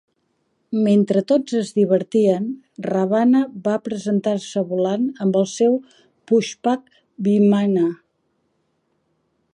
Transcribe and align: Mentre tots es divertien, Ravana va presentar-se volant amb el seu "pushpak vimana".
Mentre 0.85 1.21
tots 1.31 1.57
es 1.59 1.69
divertien, 1.75 2.47
Ravana 2.87 3.43
va 3.67 3.77
presentar-se 3.89 4.65
volant 4.73 5.05
amb 5.27 5.39
el 5.43 5.47
seu 5.55 5.77
"pushpak 6.33 6.91
vimana". 7.29 7.89